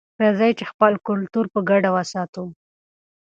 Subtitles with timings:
[0.21, 2.43] راځئ چې خپل کلتور په ګډه وساتو.